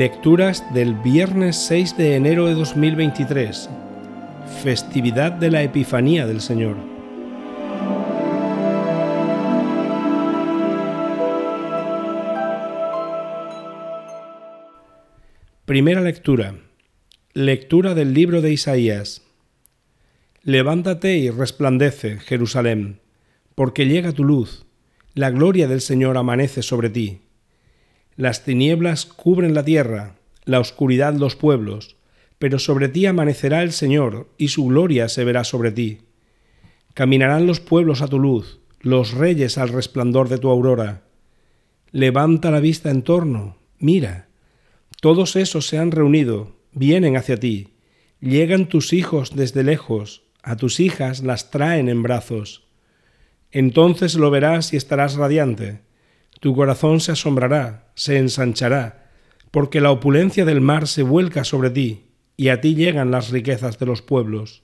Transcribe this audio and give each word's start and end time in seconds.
Lecturas 0.00 0.64
del 0.72 0.94
viernes 0.94 1.56
6 1.56 1.98
de 1.98 2.16
enero 2.16 2.46
de 2.46 2.54
2023, 2.54 3.68
festividad 4.62 5.30
de 5.30 5.50
la 5.50 5.62
Epifanía 5.62 6.26
del 6.26 6.40
Señor. 6.40 6.78
Primera 15.66 16.00
lectura. 16.00 16.54
Lectura 17.34 17.92
del 17.94 18.14
libro 18.14 18.40
de 18.40 18.52
Isaías. 18.52 19.20
Levántate 20.42 21.18
y 21.18 21.28
resplandece, 21.28 22.20
Jerusalén, 22.20 23.00
porque 23.54 23.84
llega 23.84 24.12
tu 24.12 24.24
luz, 24.24 24.64
la 25.12 25.28
gloria 25.28 25.68
del 25.68 25.82
Señor 25.82 26.16
amanece 26.16 26.62
sobre 26.62 26.88
ti. 26.88 27.20
Las 28.20 28.44
tinieblas 28.44 29.06
cubren 29.06 29.54
la 29.54 29.64
tierra, 29.64 30.16
la 30.44 30.60
oscuridad 30.60 31.14
los 31.14 31.36
pueblos, 31.36 31.96
pero 32.38 32.58
sobre 32.58 32.90
ti 32.90 33.06
amanecerá 33.06 33.62
el 33.62 33.72
Señor, 33.72 34.28
y 34.36 34.48
su 34.48 34.66
gloria 34.66 35.08
se 35.08 35.24
verá 35.24 35.42
sobre 35.42 35.72
ti. 35.72 36.00
Caminarán 36.92 37.46
los 37.46 37.60
pueblos 37.60 38.02
a 38.02 38.08
tu 38.08 38.18
luz, 38.18 38.60
los 38.82 39.12
reyes 39.12 39.56
al 39.56 39.70
resplandor 39.70 40.28
de 40.28 40.36
tu 40.36 40.50
aurora. 40.50 41.04
Levanta 41.92 42.50
la 42.50 42.60
vista 42.60 42.90
en 42.90 43.00
torno, 43.00 43.56
mira. 43.78 44.28
Todos 45.00 45.34
esos 45.34 45.66
se 45.66 45.78
han 45.78 45.90
reunido, 45.90 46.58
vienen 46.72 47.16
hacia 47.16 47.40
ti. 47.40 47.68
Llegan 48.20 48.68
tus 48.68 48.92
hijos 48.92 49.34
desde 49.34 49.64
lejos, 49.64 50.24
a 50.42 50.56
tus 50.56 50.78
hijas 50.78 51.22
las 51.22 51.50
traen 51.50 51.88
en 51.88 52.02
brazos. 52.02 52.68
Entonces 53.50 54.14
lo 54.14 54.30
verás 54.30 54.74
y 54.74 54.76
estarás 54.76 55.14
radiante 55.14 55.80
tu 56.40 56.54
corazón 56.54 57.00
se 57.00 57.12
asombrará, 57.12 57.92
se 57.94 58.18
ensanchará, 58.18 59.10
porque 59.50 59.80
la 59.80 59.90
opulencia 59.90 60.44
del 60.44 60.60
mar 60.60 60.88
se 60.88 61.02
vuelca 61.02 61.44
sobre 61.44 61.70
ti, 61.70 62.06
y 62.36 62.48
a 62.48 62.60
ti 62.62 62.74
llegan 62.74 63.10
las 63.10 63.30
riquezas 63.30 63.78
de 63.78 63.86
los 63.86 64.00
pueblos. 64.00 64.62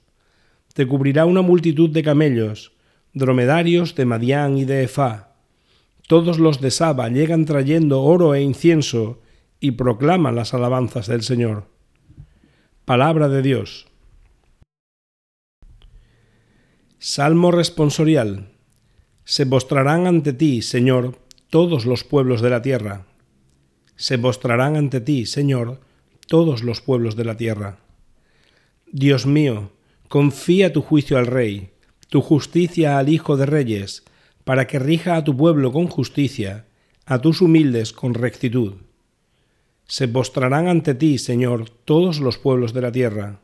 Te 0.73 0.87
cubrirá 0.87 1.25
una 1.25 1.43
multitud 1.43 1.91
de 1.91 2.01
camellos, 2.01 2.73
dromedarios 3.13 3.95
de 3.95 4.05
Madián 4.05 4.57
y 4.57 4.65
de 4.65 4.83
Efá. 4.83 5.35
Todos 6.07 6.39
los 6.39 6.61
de 6.61 6.71
Saba 6.71 7.09
llegan 7.09 7.45
trayendo 7.45 8.01
oro 8.01 8.33
e 8.33 8.41
incienso, 8.41 9.21
y 9.59 9.71
proclaman 9.71 10.35
las 10.35 10.53
alabanzas 10.53 11.07
del 11.07 11.23
Señor. 11.23 11.65
Palabra 12.85 13.27
de 13.27 13.41
Dios. 13.41 13.87
Salmo 16.99 17.51
responsorial. 17.51 18.51
Se 19.23 19.45
postrarán 19.45 20.07
ante 20.07 20.33
ti, 20.33 20.61
Señor, 20.61 21.19
todos 21.49 21.85
los 21.85 22.03
pueblos 22.03 22.41
de 22.41 22.49
la 22.49 22.61
tierra. 22.61 23.05
Se 23.95 24.17
postrarán 24.17 24.75
ante 24.75 25.01
ti, 25.01 25.25
Señor, 25.25 25.79
todos 26.27 26.63
los 26.63 26.81
pueblos 26.81 27.15
de 27.15 27.25
la 27.25 27.37
tierra. 27.37 27.79
Dios 28.91 29.25
mío, 29.25 29.71
confía 30.07 30.71
tu 30.71 30.81
juicio 30.81 31.17
al 31.17 31.27
Rey, 31.27 31.71
tu 32.09 32.21
justicia 32.21 32.97
al 32.97 33.09
Hijo 33.09 33.37
de 33.37 33.45
Reyes, 33.45 34.03
para 34.43 34.67
que 34.67 34.79
rija 34.79 35.15
a 35.15 35.23
tu 35.23 35.35
pueblo 35.35 35.73
con 35.73 35.87
justicia, 35.87 36.65
a 37.05 37.19
tus 37.19 37.41
humildes 37.41 37.91
con 37.93 38.13
rectitud. 38.13 38.75
Se 39.87 40.07
postrarán 40.07 40.67
ante 40.67 40.95
ti, 40.95 41.17
Señor, 41.17 41.69
todos 41.69 42.19
los 42.19 42.37
pueblos 42.37 42.73
de 42.73 42.81
la 42.81 42.91
tierra. 42.91 43.39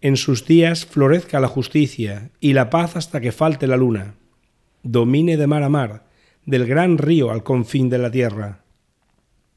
En 0.00 0.16
sus 0.16 0.44
días 0.44 0.84
florezca 0.84 1.40
la 1.40 1.48
justicia 1.48 2.30
y 2.40 2.52
la 2.52 2.70
paz 2.70 2.96
hasta 2.96 3.20
que 3.20 3.32
falte 3.32 3.66
la 3.66 3.76
luna. 3.76 4.14
Domine 4.82 5.36
de 5.36 5.46
mar 5.46 5.62
a 5.62 5.68
mar, 5.68 6.06
del 6.46 6.66
gran 6.66 6.96
río 6.96 7.30
al 7.30 7.42
confín 7.42 7.90
de 7.90 7.98
la 7.98 8.10
tierra. 8.10 8.62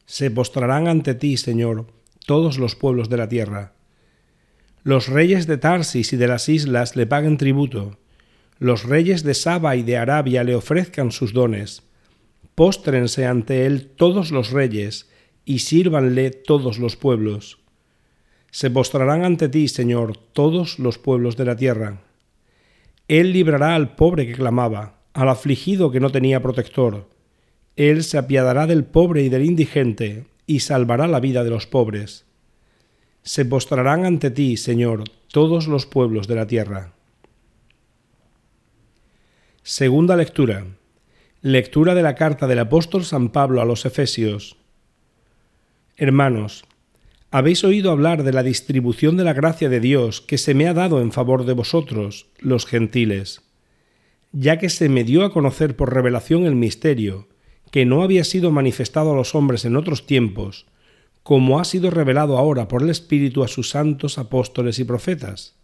Se 0.06 0.32
postrarán 0.32 0.88
ante 0.88 1.14
ti, 1.14 1.38
Señor, 1.38 1.88
todos 2.26 2.58
los 2.58 2.76
pueblos 2.76 3.10
de 3.10 3.17
la 3.17 3.30
tierra. 3.30 3.73
Los 4.83 5.08
reyes 5.08 5.48
de 5.48 5.58
Tarsis 5.58 6.14
y 6.14 6.17
de 6.17 6.27
las 6.27 6.50
islas 6.50 6.95
le 6.95 7.05
paguen 7.05 7.38
tributo, 7.38 7.98
los 8.60 8.83
reyes 8.83 9.23
de 9.23 9.36
Saba 9.36 9.77
y 9.77 9.83
de 9.83 9.98
Arabia 9.98 10.44
le 10.44 10.54
ofrezcan 10.54 11.11
sus 11.11 11.32
dones. 11.32 11.83
Póstrense 12.55 13.26
ante 13.26 13.66
él 13.66 13.88
todos 13.95 14.32
los 14.32 14.52
reyes, 14.52 15.10
y 15.45 15.60
sírvanle 15.60 16.32
todos 16.32 16.77
los 16.77 16.98
pueblos. 16.98 17.60
Se 18.52 18.70
postrarán 18.70 19.23
ante 19.23 19.48
ti, 19.48 19.67
Señor, 19.67 20.17
todos 20.17 20.77
los 20.77 20.98
pueblos 20.98 21.38
de 21.38 21.45
la 21.45 21.56
tierra. 21.56 22.02
Él 23.08 23.32
librará 23.32 23.76
al 23.76 23.95
pobre 23.95 24.27
que 24.27 24.33
clamaba, 24.33 24.98
al 25.14 25.30
afligido 25.30 25.92
que 25.92 25.99
no 25.99 26.09
tenía 26.09 26.42
protector. 26.42 27.09
Él 27.75 28.03
se 28.03 28.17
apiadará 28.17 28.67
del 28.67 28.83
pobre 28.83 29.23
y 29.23 29.30
del 29.30 29.45
indigente, 29.45 30.25
y 30.45 30.61
salvará 30.61 31.08
la 31.08 31.20
vida 31.20 31.43
de 31.43 31.49
los 31.49 31.67
pobres. 31.67 32.25
Se 33.23 33.45
postrarán 33.45 34.05
ante 34.05 34.31
ti, 34.31 34.58
Señor, 34.58 35.03
todos 35.31 35.67
los 35.67 35.86
pueblos 35.86 36.27
de 36.27 36.36
la 36.36 36.47
tierra. 36.47 36.93
Segunda 39.61 40.15
lectura. 40.15 40.65
Lectura 41.41 41.93
de 41.93 42.02
la 42.02 42.15
carta 42.15 42.47
del 42.47 42.59
apóstol 42.59 43.05
San 43.05 43.30
Pablo 43.30 43.61
a 43.61 43.65
los 43.65 43.86
Efesios. 43.86 44.58
Hermanos, 45.95 46.65
habéis 47.30 47.64
oído 47.64 47.91
hablar 47.91 48.23
de 48.23 48.33
la 48.33 48.41
distribución 48.41 49.15
de 49.15 49.23
la 49.23 49.33
gracia 49.33 49.70
de 49.70 49.80
Dios 49.80 50.21
que 50.21 50.37
se 50.37 50.53
me 50.53 50.67
ha 50.67 50.73
dado 50.73 51.02
en 51.02 51.11
favor 51.11 51.45
de 51.45 51.53
vosotros, 51.53 52.27
los 52.39 52.65
gentiles 52.65 53.43
ya 54.32 54.60
que 54.60 54.70
se 54.70 54.90
me 54.90 55.04
dio 55.04 55.23
a 55.23 55.32
conocer 55.32 55.76
por 55.76 55.94
revelación 55.94 56.45
el 56.45 56.56
misterio, 56.56 57.28
que 57.72 57.86
no 57.86 58.04
había 58.04 58.23
sido 58.23 58.52
manifestado 58.52 59.12
a 59.12 59.16
los 59.16 59.36
hombres 59.36 59.66
en 59.66 59.76
otros 59.76 60.06
tiempos, 60.06 60.66
como 61.23 61.60
ha 61.60 61.66
sido 61.66 61.92
revelado 61.92 62.38
ahora 62.38 62.68
por 62.68 62.82
el 62.82 62.89
Espíritu 62.89 63.44
a 63.44 63.48
sus 63.48 63.70
santos 63.70 64.18
apóstoles 64.18 64.80
y 64.80 64.84
profetas, 64.84 65.56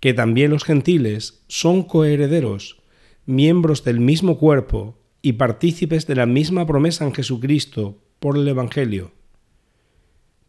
que 0.00 0.14
también 0.14 0.50
los 0.50 0.64
gentiles 0.64 1.42
son 1.48 1.82
coherederos, 1.82 2.80
miembros 3.26 3.84
del 3.84 4.00
mismo 4.00 4.38
cuerpo 4.38 4.98
y 5.22 5.34
partícipes 5.34 6.06
de 6.06 6.14
la 6.14 6.26
misma 6.26 6.66
promesa 6.66 7.04
en 7.04 7.14
Jesucristo 7.14 7.98
por 8.20 8.36
el 8.36 8.46
Evangelio. 8.46 9.12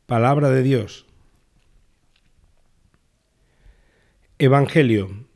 Palabra 0.06 0.50
de 0.50 0.63
Dios. 0.63 1.06
Evangelio 4.38 5.28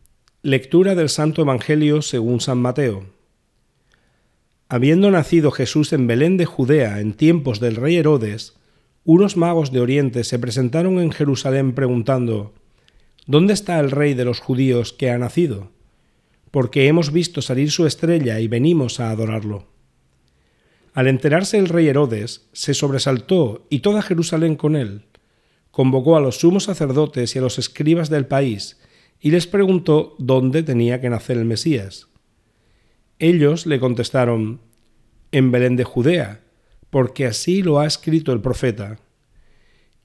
Lectura 0.46 0.94
del 0.94 1.08
Santo 1.08 1.42
Evangelio 1.42 2.02
según 2.02 2.42
San 2.42 2.58
Mateo. 2.58 3.06
Habiendo 4.68 5.10
nacido 5.10 5.52
Jesús 5.52 5.94
en 5.94 6.06
Belén 6.06 6.36
de 6.36 6.44
Judea 6.44 7.00
en 7.00 7.14
tiempos 7.14 7.62
del 7.62 7.78
rey 7.78 7.96
Herodes, 7.96 8.54
unos 9.06 9.38
magos 9.38 9.72
de 9.72 9.80
Oriente 9.80 10.26
se 10.26 10.40
presentaron 10.40 11.00
en 11.00 11.14
Jerusalén 11.14 11.72
preguntando, 11.72 12.54
¿Dónde 13.26 13.54
está 13.54 13.80
el 13.80 13.90
rey 13.90 14.16
de 14.16 14.26
los 14.26 14.42
judíos 14.42 14.92
que 14.92 15.12
ha 15.12 15.18
nacido? 15.18 15.72
Porque 16.52 16.88
hemos 16.88 17.14
visto 17.14 17.42
salir 17.42 17.72
su 17.72 17.88
estrella 17.88 18.42
y 18.42 18.50
venimos 18.50 19.00
a 19.00 19.12
adorarlo. 19.12 19.68
Al 20.94 21.08
enterarse 21.08 21.58
el 21.58 21.70
rey 21.70 21.88
Herodes, 21.88 22.50
se 22.52 22.74
sobresaltó 22.74 23.66
y 23.70 23.80
toda 23.80 24.02
Jerusalén 24.02 24.58
con 24.58 24.76
él. 24.76 25.06
Convocó 25.72 26.18
a 26.18 26.22
los 26.22 26.40
sumos 26.40 26.66
sacerdotes 26.66 27.34
y 27.34 27.40
a 27.40 27.42
los 27.42 27.60
escribas 27.60 28.10
del 28.10 28.26
país, 28.26 28.78
y 29.24 29.32
les 29.32 29.48
preguntó 29.48 30.16
dónde 30.20 30.64
tenía 30.64 31.00
que 31.00 31.10
nacer 31.10 31.38
el 31.38 31.46
Mesías. 31.46 32.08
Ellos 33.20 33.66
le 33.66 33.80
contestaron, 33.80 34.60
en 35.32 35.50
Belén 35.50 35.78
de 35.78 35.86
Judea, 35.86 36.42
porque 36.90 37.26
así 37.26 37.64
lo 37.64 37.80
ha 37.80 37.88
escrito 37.88 38.34
el 38.34 38.42
profeta. 38.42 39.00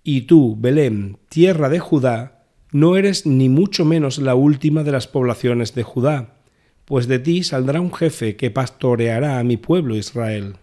Y 0.05 0.23
tú, 0.23 0.57
Belén, 0.57 1.19
tierra 1.29 1.69
de 1.69 1.81
Judá, 1.81 2.47
no 2.71 2.97
eres 2.97 3.27
ni 3.27 3.49
mucho 3.49 3.85
menos 3.85 4.19
la 4.19 4.37
última 4.37 4.85
de 4.85 4.93
las 4.93 5.09
poblaciones 5.09 5.75
de 5.75 5.83
Judá, 5.83 6.37
pues 6.85 7.09
de 7.09 7.19
ti 7.19 7.43
saldrá 7.43 7.81
un 7.81 7.93
jefe 7.93 8.37
que 8.37 8.53
pastoreará 8.53 9.41
a 9.41 9.45
mi 9.45 9.57
pueblo 9.57 9.97
Israel. 9.97 10.59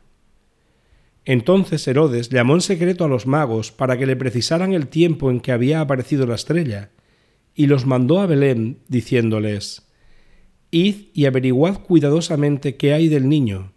Entonces 1.26 1.86
Herodes 1.90 2.30
llamó 2.30 2.56
en 2.56 2.62
secreto 2.62 3.04
a 3.04 3.10
los 3.10 3.28
magos 3.28 3.74
para 3.74 3.98
que 3.98 4.06
le 4.06 4.16
precisaran 4.16 4.72
el 4.72 4.88
tiempo 4.88 5.30
en 5.30 5.42
que 5.42 5.52
había 5.52 5.82
aparecido 5.82 6.26
la 6.26 6.36
estrella, 6.36 6.92
y 7.56 7.68
los 7.68 7.86
mandó 7.86 8.20
a 8.20 8.28
Belén, 8.28 8.80
diciéndoles, 8.90 9.88
Id 10.72 11.08
y 11.14 11.26
averiguad 11.26 11.80
cuidadosamente 11.80 12.76
qué 12.76 12.94
hay 12.94 13.08
del 13.08 13.30
niño, 13.30 13.72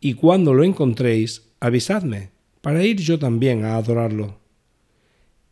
y 0.00 0.14
cuando 0.14 0.54
lo 0.54 0.64
encontréis, 0.64 1.52
avisadme, 1.60 2.30
para 2.60 2.84
ir 2.84 2.96
yo 2.96 3.18
también 3.18 3.64
a 3.64 3.76
adorarlo. 3.76 4.40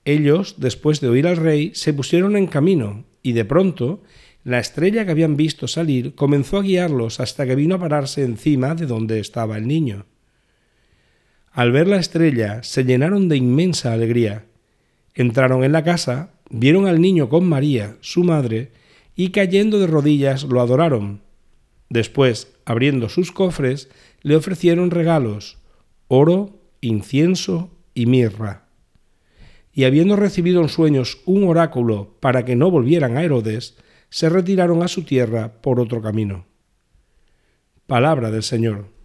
Ellos, 0.05 0.57
después 0.59 1.01
de 1.01 1.09
oír 1.09 1.29
al 1.29 1.37
rey, 1.37 1.71
se 1.75 1.93
pusieron 1.93 2.37
en 2.37 2.49
camino, 2.49 3.05
y 3.23 3.33
de 3.33 3.45
pronto 3.45 4.03
la 4.43 4.59
estrella 4.59 5.05
que 5.05 5.11
habían 5.11 5.37
visto 5.37 5.69
salir 5.69 6.15
comenzó 6.15 6.59
a 6.59 6.63
guiarlos 6.63 7.21
hasta 7.21 7.47
que 7.47 7.55
vino 7.55 7.75
a 7.77 7.79
pararse 7.79 8.25
encima 8.25 8.75
de 8.75 8.87
donde 8.87 9.21
estaba 9.21 9.59
el 9.59 9.69
niño. 9.69 10.07
Al 11.53 11.73
ver 11.73 11.89
la 11.89 11.99
estrella, 11.99 12.63
se 12.63 12.85
llenaron 12.85 13.29
de 13.29 13.37
inmensa 13.37 13.93
alegría. 13.93 14.47
Entraron 15.15 15.63
en 15.65 15.73
la 15.73 15.85
casa, 15.85 16.31
vieron 16.51 16.87
al 16.87 17.01
niño 17.01 17.29
con 17.29 17.49
María, 17.49 17.97
su 18.01 18.25
madre, 18.25 18.73
y 19.17 19.31
cayendo 19.31 19.79
de 19.79 19.87
rodillas 19.87 20.45
lo 20.45 20.61
adoraron. 20.61 21.23
Después, 21.89 22.53
abriendo 22.65 23.09
sus 23.09 23.33
cofres, 23.33 23.89
le 24.23 24.37
ofrecieron 24.37 24.91
regalos, 24.91 25.59
oro, 26.09 26.61
incienso 26.81 27.71
y 27.95 28.07
mirra. 28.07 28.67
Y 29.73 29.85
habiendo 29.85 30.17
recibido 30.17 30.63
en 30.63 30.69
sueños 30.69 31.21
un 31.27 31.45
oráculo 31.45 32.17
para 32.21 32.45
que 32.45 32.57
no 32.57 32.71
volvieran 32.71 33.17
a 33.17 33.23
Herodes, 33.23 33.77
se 34.09 34.29
retiraron 34.29 34.83
a 34.83 34.89
su 34.89 35.03
tierra 35.03 35.61
por 35.61 35.81
otro 35.81 36.03
camino. 36.03 36.47
Palabra 37.87 38.31
del 38.31 38.43
Señor. 38.43 39.00